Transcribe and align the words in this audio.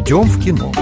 Идем 0.00 0.22
в 0.22 0.42
кино. 0.42 0.72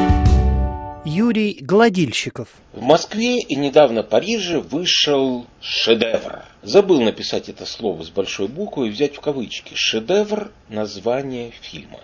Юрий 1.05 1.59
Гладильщиков. 1.61 2.49
В 2.73 2.81
Москве 2.81 3.41
и 3.41 3.57
недавно 3.57 4.05
Париже 4.05 4.61
вышел 4.61 5.45
шедевр. 5.61 6.45
Забыл 6.63 7.01
написать 7.01 7.49
это 7.49 7.67
слово 7.67 8.05
с 8.05 8.11
большой 8.11 8.47
буквы 8.47 8.87
и 8.87 8.91
взять 8.91 9.17
в 9.17 9.21
кавычки. 9.21 9.73
Шедевр– 9.75 10.53
название 10.69 11.51
фильма. 11.51 11.99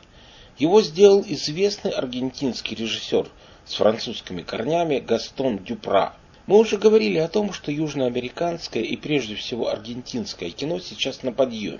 Его 0.58 0.82
сделал 0.82 1.24
известный 1.24 1.92
аргентинский 1.92 2.74
режиссер 2.74 3.28
с 3.64 3.74
французскими 3.74 4.42
корнями 4.42 4.98
Гастон 4.98 5.58
Дюпра. 5.58 6.16
Мы 6.48 6.58
уже 6.58 6.78
говорили 6.78 7.18
о 7.18 7.28
том, 7.28 7.52
что 7.52 7.70
южноамериканское 7.70 8.82
и 8.82 8.96
прежде 8.96 9.36
всего 9.36 9.68
аргентинское 9.68 10.50
кино 10.50 10.80
сейчас 10.80 11.22
на 11.22 11.30
подъеме. 11.30 11.78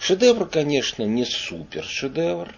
Шедевр, 0.00 0.46
конечно, 0.46 1.04
не 1.04 1.24
супер 1.24 1.84
шедевр, 1.84 2.52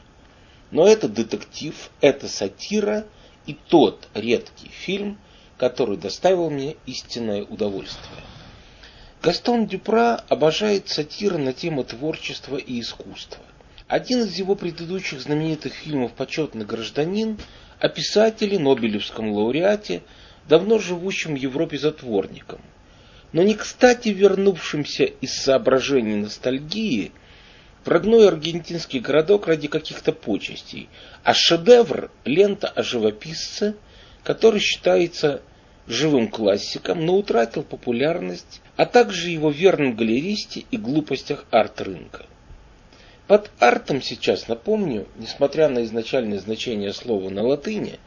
но 0.71 0.87
это 0.87 1.09
детектив, 1.09 1.91
это 2.01 2.29
сатира 2.29 3.07
и 3.47 3.55
тот 3.55 4.09
редкий 4.15 4.69
фильм, 4.69 5.19
который 5.57 5.97
доставил 5.97 6.51
мне 6.51 6.77
истинное 6.87 7.45
удовольствие. 7.45 8.23
Гастон 9.23 9.67
Дюпра 9.67 10.15
обожает 10.29 10.89
сатиры 10.89 11.37
на 11.37 11.53
темы 11.53 11.85
творчества 11.85 12.57
и 12.57 12.81
искусства. 12.81 13.43
Один 13.87 14.21
из 14.21 14.39
его 14.39 14.55
предыдущих 14.55 15.21
знаменитых 15.21 15.75
фильмов 15.75 16.13
«Почетный 16.13 16.65
гражданин» 16.65 17.39
о 17.81 17.89
писателе, 17.89 18.59
Нобелевском 18.59 19.33
лауреате, 19.33 20.03
давно 20.49 20.79
живущем 20.79 21.35
в 21.35 21.39
Европе 21.39 21.77
затворником, 21.77 22.61
но 23.33 23.43
не 23.43 23.55
кстати 23.55 24.09
вернувшимся 24.09 25.05
из 25.05 25.35
соображений 25.35 26.15
ностальгии 26.15 27.13
в 27.85 27.89
родной 27.89 28.29
аргентинский 28.29 29.01
городок 29.01 29.47
ради 29.47 29.69
каких-то 29.69 30.13
почестей, 30.13 30.89
а 31.25 31.33
шедевр– 31.35 32.11
лента 32.25 32.69
о 32.69 32.83
живописце, 32.83 33.75
который 34.23 34.61
считается 34.61 35.41
живым 35.87 36.29
классиком, 36.29 37.05
но 37.05 37.17
утратил 37.17 37.63
популярность, 37.63 38.61
а 38.77 38.87
также 38.87 39.31
его 39.31 39.51
верном 39.51 39.97
галеристе 39.97 40.65
и 40.71 40.77
глупостях 40.77 41.47
арт-рынка. 41.51 42.27
Под 43.27 43.51
артом 43.59 44.03
сейчас, 44.03 44.49
напомню, 44.49 45.07
несмотря 45.17 45.69
на 45.69 45.85
изначальное 45.85 46.39
значение 46.39 46.93
слова 46.93 47.31
на 47.31 47.43
латыни, 47.43 47.99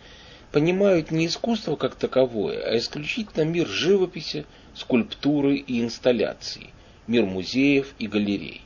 понимают 0.51 1.11
не 1.11 1.27
искусство 1.27 1.75
как 1.75 1.95
таковое, 1.95 2.61
а 2.61 2.77
исключительно 2.77 3.43
мир 3.43 3.67
живописи, 3.67 4.45
скульптуры 4.75 5.55
и 5.55 5.81
инсталляций, 5.81 6.71
мир 7.07 7.25
музеев 7.25 7.95
и 7.99 8.07
галерей. 8.07 8.61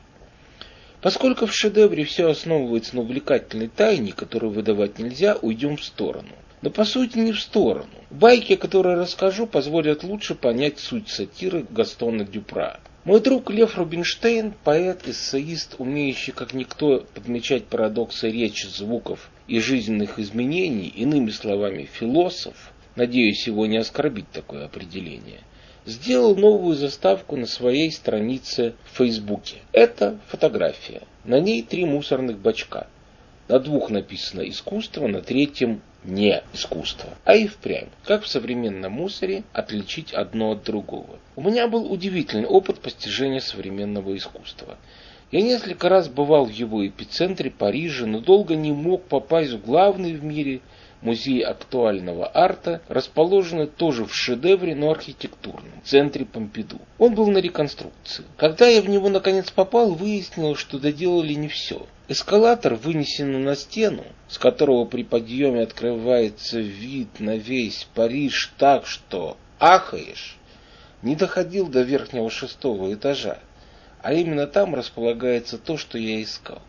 Поскольку 1.02 1.46
в 1.46 1.54
шедевре 1.54 2.04
все 2.06 2.30
основывается 2.30 2.96
на 2.96 3.02
увлекательной 3.02 3.68
тайне, 3.68 4.14
которую 4.14 4.52
выдавать 4.52 4.98
нельзя, 4.98 5.38
уйдем 5.42 5.78
в 5.78 5.84
сторону. 5.84 6.30
Но 6.62 6.72
по 6.72 6.86
сути 6.86 7.20
не 7.20 7.34
в 7.34 7.40
сторону. 7.40 7.90
Байки, 8.10 8.56
которые 8.56 8.98
расскажу, 8.98 9.46
позволят 9.46 10.04
лучше 10.04 10.34
понять 10.34 10.80
суть 10.80 11.10
сатиры 11.10 11.66
Гастона 11.70 12.26
Дюпра. 12.26 12.80
Мой 13.04 13.22
друг 13.22 13.52
Лев 13.52 13.78
Рубинштейн, 13.78 14.54
поэт, 14.64 15.08
эссеист, 15.08 15.76
умеющий 15.78 16.34
как 16.34 16.54
никто 16.54 17.06
подмечать 17.14 17.66
парадоксы 17.66 18.30
речи, 18.30 18.66
звуков 18.66 19.30
и 19.48 19.60
жизненных 19.60 20.20
изменений, 20.20 20.88
иными 20.88 21.30
словами, 21.30 21.88
философ, 21.90 22.74
надеюсь 22.96 23.48
его 23.48 23.66
не 23.66 23.78
оскорбить 23.78 24.30
такое 24.32 24.66
определение, 24.66 25.40
сделал 25.88 26.36
новую 26.36 26.76
заставку 26.76 27.38
на 27.38 27.48
своей 27.48 27.92
странице 27.92 28.76
в 28.84 28.98
Фейсбуке. 28.98 29.58
Это 29.72 30.20
фотография. 30.28 31.02
На 31.24 31.40
ней 31.40 31.64
три 31.64 31.86
мусорных 31.86 32.38
бачка. 32.38 32.88
На 33.48 33.60
двух 33.60 33.90
написано 33.90 34.42
«искусство», 34.42 35.08
на 35.08 35.22
третьем 35.22 35.82
не 36.04 36.44
искусство, 36.54 37.10
а 37.24 37.36
и 37.36 37.48
впрямь. 37.48 37.88
Как 38.04 38.24
в 38.24 38.28
современном 38.28 38.92
мусоре 38.92 39.44
отличить 39.54 40.14
одно 40.14 40.52
от 40.52 40.64
другого? 40.64 41.20
У 41.38 41.42
меня 41.42 41.70
был 41.70 41.90
удивительный 41.90 42.46
опыт 42.46 42.80
постижения 42.80 43.40
современного 43.40 44.16
искусства. 44.18 44.78
Я 45.32 45.42
несколько 45.42 45.88
раз 45.88 46.10
бывал 46.10 46.46
в 46.46 46.52
его 46.52 46.86
эпицентре 46.86 47.50
Париже, 47.50 48.06
но 48.06 48.20
долго 48.20 48.56
не 48.56 48.74
мог 48.74 49.04
попасть 49.04 49.52
в 49.52 49.66
главный 49.66 50.14
в 50.14 50.24
мире 50.24 50.60
музей 51.02 51.42
актуального 51.42 52.30
арта, 52.34 52.82
расположенный 52.88 53.68
тоже 53.68 54.06
в 54.06 54.14
шедевре, 54.14 54.76
но 54.76 54.92
архитектурном, 54.92 55.82
в 55.84 55.88
центре 55.88 56.26
Помпиду. 56.26 56.80
Он 56.98 57.14
был 57.14 57.28
на 57.28 57.38
реконструкции. 57.38 58.26
Когда 58.38 58.68
я 58.68 58.82
в 58.82 58.90
него 58.90 59.10
наконец 59.10 59.52
попал, 59.52 59.94
выяснилось, 59.94 60.60
что 60.60 60.80
доделали 60.80 61.34
не 61.34 61.48
все. 61.48 61.86
Эскалатор 62.08 62.76
вынесен 62.76 63.44
на 63.44 63.56
стену, 63.56 64.06
с 64.30 64.38
которого 64.38 64.86
при 64.86 65.04
подъеме 65.04 65.64
открывается 65.64 66.60
вид 66.60 67.20
на 67.20 67.38
весь 67.38 67.88
Париж 67.94 68.54
так, 68.58 68.86
что 68.88 69.38
ахаешь, 69.60 70.38
не 71.02 71.16
доходил 71.16 71.68
до 71.68 71.82
верхнего 71.82 72.30
шестого 72.30 72.94
этажа, 72.94 73.40
а 74.02 74.14
именно 74.14 74.48
там 74.48 74.74
располагается 74.74 75.58
то, 75.58 75.78
что 75.78 75.98
я 75.98 76.22
искал. 76.22 76.62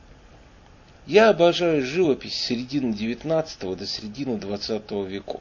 Я 1.09 1.31
обожаю 1.31 1.83
живопись 1.87 2.35
середины 2.35 2.93
XIX 2.93 3.77
до 3.77 3.87
середины 3.87 4.33
XX 4.35 5.09
веков. 5.09 5.41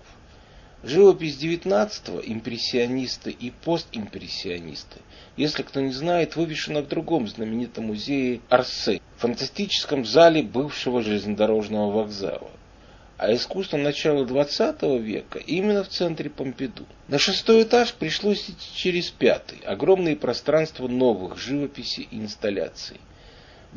Живопись 0.81 1.35
XIX, 1.35 2.23
импрессионисты 2.25 3.31
и 3.31 3.51
постимпрессионисты, 3.51 5.01
если 5.35 5.63
кто 5.63 5.81
не 5.81 5.91
знает, 5.91 6.38
вывешена 6.38 6.79
в 6.83 6.88
другом 6.88 7.28
знаменитом 7.28 7.88
музее 7.88 8.39
Арсе, 8.47 9.01
фантастическом 9.17 10.05
зале 10.05 10.41
бывшего 10.41 11.03
железнодорожного 11.03 11.91
вокзала. 11.91 12.49
А 13.17 13.34
искусство 13.34 13.75
начала 13.75 14.23
XX 14.23 14.97
века 14.97 15.39
именно 15.39 15.84
в 15.84 15.89
центре 15.89 16.29
Помпиду. 16.29 16.85
На 17.09 17.19
шестой 17.19 17.63
этаж 17.63 17.94
пришлось 17.94 18.49
идти 18.49 18.69
через 18.73 19.09
пятый, 19.09 19.59
огромные 19.66 20.16
пространства 20.16 20.88
новых 20.88 21.38
живописи 21.38 22.07
и 22.09 22.19
инсталляций. 22.19 23.01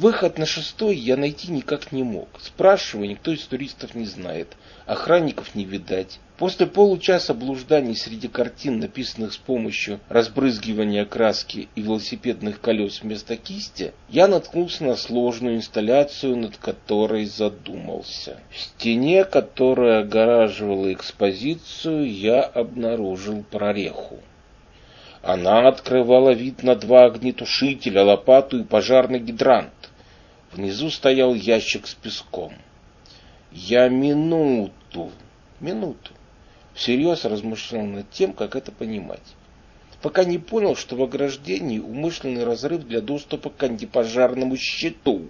Выход 0.01 0.39
на 0.39 0.47
шестой 0.47 0.97
я 0.97 1.19
найти 1.19 1.53
никак 1.53 1.93
не 1.93 2.03
мог. 2.03 2.27
Спрашиваю, 2.41 3.07
никто 3.07 3.33
из 3.33 3.43
туристов 3.43 3.95
не 3.95 4.07
знает. 4.07 4.57
Охранников 4.87 5.55
не 5.55 5.67
видать. 5.67 6.21
После 6.39 6.67
получаса 6.67 7.35
блужданий 7.35 7.95
среди 7.95 8.27
картин, 8.27 8.79
написанных 8.79 9.35
с 9.35 9.37
помощью 9.37 10.01
разбрызгивания 10.09 11.05
краски 11.05 11.69
и 11.75 11.83
велосипедных 11.83 12.63
колес 12.63 13.03
вместо 13.03 13.37
кисти, 13.37 13.93
я 14.09 14.27
наткнулся 14.27 14.85
на 14.85 14.97
сложную 14.97 15.57
инсталляцию, 15.57 16.35
над 16.39 16.57
которой 16.57 17.27
задумался. 17.27 18.41
В 18.49 18.59
стене, 18.59 19.25
которая 19.25 20.01
огораживала 20.01 20.91
экспозицию, 20.95 22.11
я 22.11 22.41
обнаружил 22.41 23.43
прореху. 23.43 24.19
Она 25.23 25.69
открывала 25.69 26.31
вид 26.31 26.63
на 26.63 26.75
два 26.75 27.05
огнетушителя, 27.05 28.03
лопату 28.03 28.61
и 28.61 28.65
пожарный 28.65 29.19
гидрант. 29.19 29.69
Внизу 30.53 30.91
стоял 30.91 31.33
ящик 31.35 31.87
с 31.87 31.95
песком. 31.95 32.53
Я 33.53 33.89
минуту, 33.89 35.13
минуту, 35.61 36.11
всерьез 36.75 37.25
размышлял 37.25 37.85
над 37.85 38.11
тем, 38.11 38.33
как 38.33 38.57
это 38.57 38.73
понимать. 38.73 39.23
Пока 40.03 40.25
не 40.25 40.39
понял, 40.39 40.75
что 40.75 40.97
в 40.97 41.03
ограждении 41.03 41.79
умышленный 41.79 42.43
разрыв 42.43 42.85
для 42.85 43.01
доступа 43.01 43.51
к 43.51 43.63
антипожарному 43.63 44.57
щиту. 44.57 45.29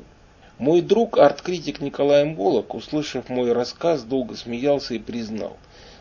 Мой 0.58 0.80
друг, 0.80 1.18
арт-критик 1.18 1.80
Николай 1.80 2.24
Мголок, 2.24 2.74
услышав 2.74 3.28
мой 3.28 3.52
рассказ, 3.52 4.04
долго 4.04 4.36
смеялся 4.36 4.94
и 4.94 4.98
признал. 4.98 5.58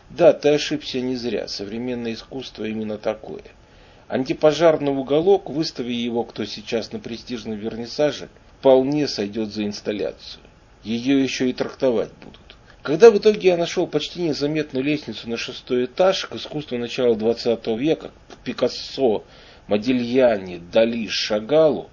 Да, 0.08 0.32
ты 0.32 0.50
ошибся 0.50 1.00
не 1.00 1.16
зря, 1.16 1.46
современное 1.46 2.14
искусство 2.14 2.64
именно 2.64 2.96
такое. 2.96 3.42
Антипожарный 4.08 4.92
уголок, 4.92 5.50
выстави 5.50 5.92
его 5.92 6.24
кто 6.24 6.44
сейчас 6.44 6.92
на 6.92 6.98
престижном 6.98 7.56
вернисаже, 7.56 8.28
вполне 8.60 9.08
сойдет 9.08 9.52
за 9.52 9.64
инсталляцию. 9.64 10.42
Ее 10.84 11.22
еще 11.22 11.48
и 11.48 11.54
трактовать 11.54 12.12
будут. 12.22 12.38
Когда 12.82 13.10
в 13.10 13.18
итоге 13.18 13.48
я 13.48 13.56
нашел 13.56 13.86
почти 13.86 14.20
незаметную 14.22 14.84
лестницу 14.84 15.28
на 15.28 15.36
шестой 15.36 15.86
этаж 15.86 16.26
к 16.26 16.36
искусству 16.36 16.76
начала 16.78 17.14
20 17.14 17.66
века, 17.78 18.10
к 18.28 18.36
Пикассо, 18.44 19.24
Модильяне, 19.66 20.60
Дали, 20.72 21.08
Шагалу, 21.08 21.90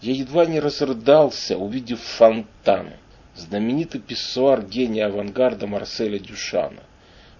я 0.00 0.12
едва 0.12 0.46
не 0.46 0.60
разрыдался, 0.60 1.56
увидев 1.56 2.00
фонтан, 2.00 2.90
знаменитый 3.34 4.00
писсуар 4.00 4.62
гения 4.62 5.06
авангарда 5.06 5.66
Марселя 5.66 6.18
Дюшана. 6.18 6.82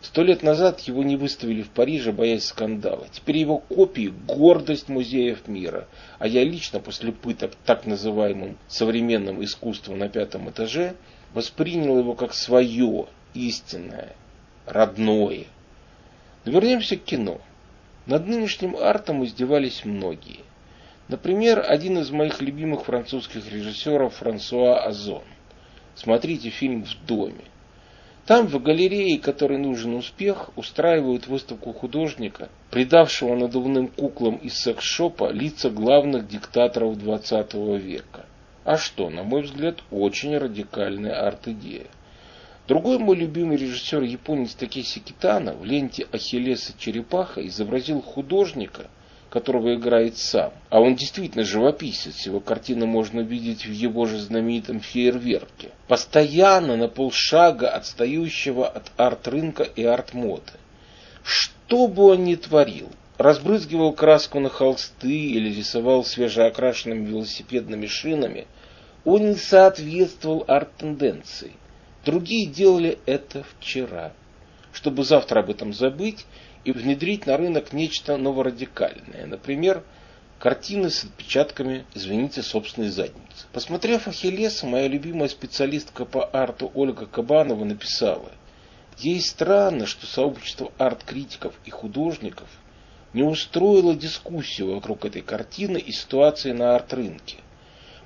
Сто 0.01 0.23
лет 0.23 0.43
назад 0.43 0.81
его 0.81 1.03
не 1.03 1.17
выставили 1.17 1.63
в 1.63 1.71
Париже, 1.71 2.13
боясь 2.13 2.47
скандала. 2.47 3.07
Теперь 3.13 3.39
его 3.39 3.59
копии– 3.59 4.13
гордость 4.29 4.89
музеев 4.89 5.49
мира. 5.49 5.89
А 6.19 6.29
я 6.29 6.45
лично 6.45 6.81
после 6.81 7.13
пыток 7.13 7.53
так 7.65 7.87
называемым 7.87 8.59
современным 8.69 9.43
искусством 9.43 9.99
на 9.99 10.09
пятом 10.09 10.51
этаже 10.51 10.95
воспринял 11.33 11.99
его 11.99 12.15
как 12.15 12.35
свое, 12.35 13.07
истинное, 13.35 14.15
родное. 14.67 15.45
Но 16.45 16.53
вернемся 16.53 16.97
к 16.97 17.05
кино. 17.05 17.41
Над 18.07 18.27
нынешним 18.27 18.77
артом 18.77 19.25
издевались 19.25 19.85
многие. 19.85 20.41
Например, 21.09 21.65
один 21.67 21.99
из 21.99 22.11
моих 22.11 22.41
любимых 22.41 22.85
французских 22.85 23.51
режиссеров 23.51 24.15
Франсуа 24.15 24.85
Озон. 24.85 25.25
Смотрите 25.95 26.51
фильм 26.51 26.85
«В 26.85 27.07
доме». 27.07 27.45
Там, 28.27 28.49
в 28.49 28.61
галерее, 28.61 29.21
которой 29.21 29.57
нужен 29.57 29.95
успех, 29.95 30.51
устраивают 30.57 31.29
выставку 31.29 31.73
художника, 31.73 32.49
придавшего 32.73 33.37
надувным 33.37 33.87
куклам 33.87 34.35
из 34.37 34.59
секс-шопа 34.59 35.31
лица 35.31 35.71
главных 35.71 36.27
диктаторов 36.27 36.99
20 36.99 37.55
века. 37.81 38.27
А 38.65 38.79
что, 38.79 39.11
на 39.11 39.23
мой 39.23 39.43
взгляд, 39.43 39.77
очень 39.93 40.37
радикальная 40.37 41.25
арт-идея. 41.25 41.87
Другой 42.67 42.99
мой 42.99 43.15
любимый 43.15 43.59
режиссер 43.59 44.03
японец 44.03 44.57
Такеси 44.57 44.99
Китана 44.99 45.53
в 45.55 45.65
ленте 45.65 46.09
Ахиллеса 46.11 46.73
Черепаха 46.77 47.47
изобразил 47.47 48.03
художника, 48.03 48.89
которого 49.37 49.75
играет 49.75 50.17
сам. 50.17 50.51
А 50.71 50.81
он 50.81 50.97
действительно 50.97 51.45
живописец, 51.45 52.25
его 52.25 52.41
картины 52.41 52.87
можно 52.87 53.21
видеть 53.21 53.67
в 53.67 53.71
его 53.71 54.07
же 54.07 54.19
знаменитом 54.19 54.81
фейерверке. 54.81 55.73
Постоянно 55.89 56.75
на 56.79 56.89
полшага 56.89 57.69
отстающего 57.69 58.67
от 58.67 58.91
арт-рынка 58.97 59.65
и 59.65 59.85
арт-моды. 59.85 60.53
Что 61.23 61.87
бы 61.87 62.05
он 62.13 62.25
ни 62.25 62.35
творил, 62.35 62.89
разбрызгивал 63.19 63.93
краску 63.93 64.41
на 64.41 64.49
холсты 64.49 65.15
или 65.15 65.55
рисовал 65.55 66.03
свежеокрашенными 66.03 67.05
велосипедными 67.05 67.87
шинами, 67.89 68.47
он 69.05 69.33
не 69.33 69.35
соответствовал 69.35 70.47
арт-тенденции. 70.49 71.53
Другие 72.07 72.47
делали 72.47 72.99
это 73.05 73.45
вчера. 73.59 74.15
Чтобы 74.73 75.05
завтра 75.05 75.41
об 75.41 75.51
этом 75.51 75.75
забыть 75.75 76.25
и 76.67 76.73
внедрить 76.73 77.27
на 77.27 77.37
рынок 77.37 77.73
нечто 77.73 78.17
новорадикальное. 78.17 79.27
Например, 79.27 79.85
картины 80.41 80.91
с 80.91 81.05
отпечатками, 81.05 81.87
извините, 81.95 82.43
собственной 82.43 82.89
задницы. 82.89 83.47
Посмотрев 83.53 84.09
Ахиллеса, 84.09 84.67
моя 84.67 84.89
любимая 84.89 85.29
специалистка 85.29 86.05
по 86.05 86.25
арту 86.25 86.73
Ольга 86.75 87.07
Кабанова 87.07 87.65
написала, 87.65 88.33
Ей 88.99 89.21
странно, 89.21 89.87
что 89.87 90.07
сообщество 90.07 90.73
арт-критиков 90.79 91.55
и 91.65 91.71
художников 91.71 92.49
не 93.13 93.23
устроило 93.23 93.95
дискуссию 93.95 94.75
вокруг 94.75 95.05
этой 95.05 95.23
картины 95.23 95.79
и 95.79 95.93
ситуации 95.93 96.51
на 96.51 96.75
арт-рынке. 96.75 97.37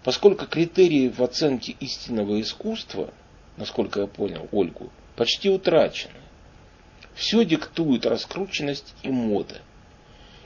Поскольку 0.04 0.46
критерии 0.46 1.08
в 1.08 1.22
оценке 1.22 1.76
истинного 1.80 2.38
искусства, 2.40 3.10
насколько 3.56 4.00
я 4.00 4.06
понял 4.06 4.48
Ольгу, 4.52 4.90
почти 5.16 5.48
утрачены. 5.48 6.12
Все 7.20 7.44
диктует 7.44 8.06
раскрученность 8.06 8.94
и 9.02 9.10
мода. 9.10 9.60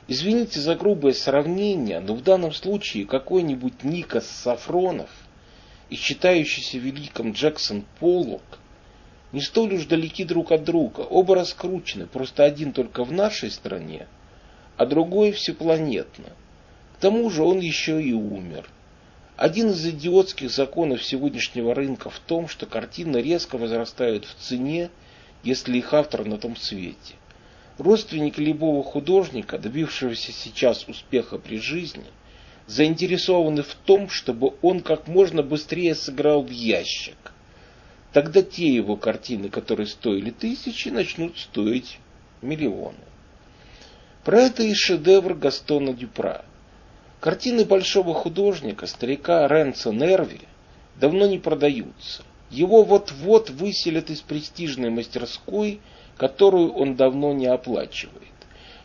Извините 0.08 0.58
за 0.58 0.74
грубое 0.74 1.12
сравнение, 1.12 2.00
но 2.00 2.16
в 2.16 2.22
данном 2.24 2.52
случае 2.52 3.06
какой-нибудь 3.06 3.84
Никас 3.84 4.26
Сафронов 4.26 5.08
и 5.88 5.94
считающийся 5.94 6.78
великим 6.78 7.30
Джексон 7.30 7.84
Поллок 8.00 8.58
не 9.30 9.40
столь 9.40 9.74
уж 9.74 9.84
далеки 9.84 10.24
друг 10.24 10.50
от 10.50 10.64
друга. 10.64 11.02
Оба 11.02 11.36
раскручены, 11.36 12.08
просто 12.08 12.42
один 12.42 12.72
только 12.72 13.04
в 13.04 13.12
нашей 13.12 13.52
стране, 13.52 14.08
а 14.76 14.84
другой 14.84 15.30
всепланетно. 15.30 16.32
К 16.96 17.02
тому 17.02 17.30
же 17.30 17.44
он 17.44 17.60
еще 17.60 18.02
и 18.02 18.12
умер. 18.12 18.68
Один 19.36 19.70
из 19.70 19.86
идиотских 19.86 20.50
законов 20.50 21.04
сегодняшнего 21.04 21.72
рынка 21.72 22.10
в 22.10 22.18
том, 22.18 22.48
что 22.48 22.66
картины 22.66 23.18
резко 23.18 23.58
возрастают 23.58 24.24
в 24.24 24.34
цене 24.42 24.90
если 25.44 25.78
их 25.78 25.94
автор 25.94 26.24
на 26.24 26.38
том 26.38 26.56
свете. 26.56 27.14
Родственники 27.78 28.40
любого 28.40 28.82
художника, 28.82 29.58
добившегося 29.58 30.32
сейчас 30.32 30.88
успеха 30.88 31.38
при 31.38 31.58
жизни, 31.58 32.06
заинтересованы 32.66 33.62
в 33.62 33.74
том, 33.74 34.08
чтобы 34.08 34.54
он 34.62 34.80
как 34.80 35.06
можно 35.06 35.42
быстрее 35.42 35.94
сыграл 35.94 36.42
в 36.42 36.50
ящик. 36.50 37.16
Тогда 38.12 38.42
те 38.42 38.72
его 38.72 38.96
картины, 38.96 39.48
которые 39.48 39.86
стоили 39.86 40.30
тысячи, 40.30 40.88
начнут 40.88 41.36
стоить 41.36 41.98
миллионы. 42.42 42.98
Про 44.24 44.42
это 44.42 44.62
и 44.62 44.72
шедевр 44.72 45.34
Гастона 45.34 45.92
Дюпра. 45.92 46.44
Картины 47.20 47.64
большого 47.64 48.14
художника, 48.14 48.86
старика 48.86 49.46
Ренцо 49.48 49.92
Нерви, 49.92 50.42
давно 50.96 51.26
не 51.26 51.38
продаются. 51.38 52.22
Его 52.54 52.84
вот-вот 52.84 53.50
выселят 53.50 54.10
из 54.10 54.20
престижной 54.20 54.88
мастерской, 54.88 55.80
которую 56.16 56.72
он 56.72 56.94
давно 56.94 57.32
не 57.32 57.46
оплачивает. 57.46 58.22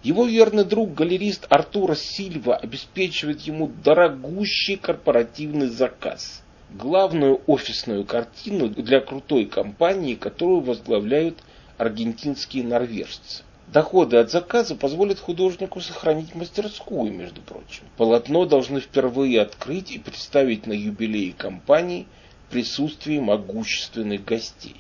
Его 0.01 0.25
верный 0.25 0.66
друг, 0.66 0.95
галерист 0.95 1.45
Артура 1.50 1.94
Сильва, 1.94 2.56
обеспечивает 2.56 3.42
ему 3.42 3.68
дорогущий 3.68 4.75
корпоративный 4.75 5.68
заказ. 5.68 6.42
Главную 6.71 7.42
офисную 7.45 8.06
картину 8.06 8.69
для 8.69 9.01
крутой 9.01 9.45
компании, 9.45 10.16
которую 10.16 10.62
возглавляют 10.62 11.38
аргентинские 11.77 12.63
норвежцы. 12.63 13.44
Доходы 13.68 14.18
от 14.18 14.31
заказа 14.31 14.74
позволят 14.74 15.19
художнику 15.19 15.80
сохранить 15.80 16.33
мастерскую, 16.33 17.13
между 17.13 17.42
прочим. 17.42 17.83
Полотно 17.98 18.45
должны 18.45 18.80
впервые 18.80 19.42
открыть 19.42 19.92
и 19.92 20.00
представить 20.00 20.66
на 20.66 20.74
юбилее 20.74 21.33
компании– 21.33 22.07
присутствии 22.49 23.19
могущественных 23.19 24.25
гостей. 24.25 24.77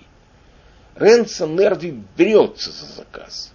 Ренцо 0.95 1.47
Нерви 1.47 2.03
берется 2.17 2.71
за 2.71 2.85
заказ. 2.85 3.53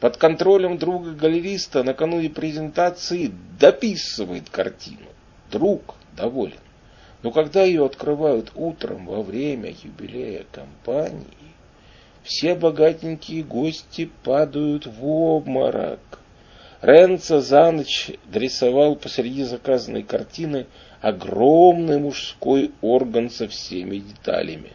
Под 0.00 0.16
контролем 0.16 0.78
друга-галериста 0.78 1.82
накануне 1.82 2.30
презентации 2.30 3.32
дописывает 3.58 4.48
картину. 4.48 5.06
Друг 5.50 5.94
доволен. 6.16 6.60
Но 7.22 7.32
когда 7.32 7.64
ее 7.64 7.84
открывают 7.84 8.52
утром 8.54 9.06
во 9.06 9.22
время 9.22 9.74
юбилея 9.82 10.46
компании, 10.50 11.26
все 12.22 12.54
богатенькие 12.54 13.42
гости 13.42 14.10
падают 14.24 14.86
в 14.86 15.06
обморок. 15.06 16.00
Ренцо 16.80 17.40
за 17.42 17.70
ночь 17.70 18.10
дорисовал 18.24 18.96
посреди 18.96 19.44
заказанной 19.44 20.02
картины 20.02 20.66
огромный 21.00 21.98
мужской 21.98 22.72
орган 22.80 23.30
со 23.30 23.48
всеми 23.48 23.98
деталями. 23.98 24.72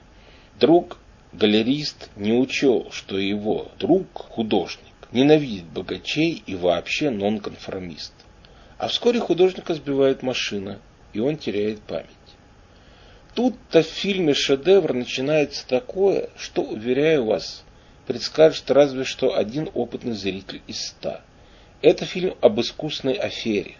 Друг, 0.59 0.97
галерист, 1.33 2.09
не 2.15 2.33
учел, 2.33 2.89
что 2.91 3.17
его 3.17 3.71
друг, 3.77 4.07
художник, 4.13 4.93
ненавидит 5.11 5.65
богачей 5.65 6.41
и 6.45 6.55
вообще 6.55 7.09
нонконформист. 7.09 8.13
А 8.77 8.87
вскоре 8.87 9.19
художника 9.19 9.73
сбивает 9.73 10.23
машина, 10.23 10.79
и 11.13 11.19
он 11.19 11.37
теряет 11.37 11.81
память. 11.81 12.09
Тут-то 13.33 13.83
в 13.83 13.87
фильме 13.87 14.33
шедевр 14.33 14.93
начинается 14.93 15.67
такое, 15.67 16.29
что, 16.37 16.61
уверяю 16.61 17.25
вас, 17.25 17.63
предскажет 18.07 18.71
разве 18.71 19.03
что 19.03 19.35
один 19.37 19.69
опытный 19.73 20.13
зритель 20.13 20.61
из 20.67 20.87
ста. 20.87 21.21
Это 21.81 22.05
фильм 22.05 22.35
об 22.41 22.59
искусной 22.61 23.13
афере, 23.13 23.75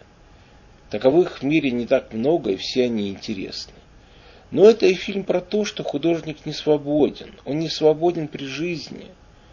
Таковых 0.90 1.40
в 1.40 1.44
мире 1.44 1.72
не 1.72 1.88
так 1.88 2.14
много, 2.14 2.52
и 2.52 2.58
все 2.58 2.86
они 2.86 3.10
интересны. 3.10 3.74
Но 4.52 4.70
это 4.70 4.86
и 4.86 4.94
фильм 4.94 5.24
про 5.24 5.42
то, 5.42 5.66
что 5.66 5.84
художник 5.84 6.46
не 6.46 6.54
свободен. 6.54 7.34
Он 7.46 7.60
не 7.60 7.70
свободен 7.70 8.28
при 8.28 8.46
жизни 8.46 9.08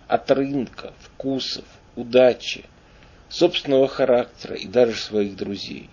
от 0.07 0.31
рынка, 0.31 0.93
вкусов, 1.01 1.65
удачи, 1.97 2.65
собственного 3.31 3.89
характера 3.89 4.55
и 4.57 4.67
даже 4.67 4.97
своих 4.97 5.37
друзей. 5.37 5.89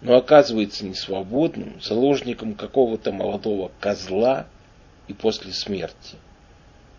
Но 0.00 0.16
оказывается 0.16 0.84
не 0.84 0.94
свободным, 0.94 1.80
заложником 1.80 2.54
какого-то 2.54 3.12
молодого 3.12 3.70
козла 3.80 4.46
и 5.06 5.12
после 5.12 5.52
смерти. 5.52 6.16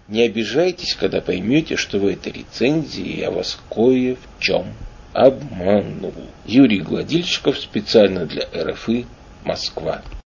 Не 0.07 0.23
обижайтесь, 0.23 0.95
когда 0.95 1.21
поймете, 1.21 1.75
что 1.75 1.99
в 1.99 2.07
этой 2.07 2.31
рецензии 2.31 3.19
я 3.19 3.31
вас 3.31 3.59
кое 3.69 4.15
в 4.15 4.41
чем 4.41 4.73
обманул. 5.19 6.13
Юрий 6.45 6.79
Гладильщиков 6.79 7.59
специально 7.59 8.25
для 8.25 8.45
РФИ 8.55 9.05
Москва. 9.43 10.01